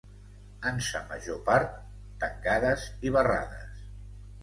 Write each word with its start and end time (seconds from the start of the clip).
...en 0.69 0.79
sa 0.85 1.01
major 1.11 1.45
part 1.51 1.77
tancades 2.25 2.91
i 3.11 3.17
barrades 3.19 3.89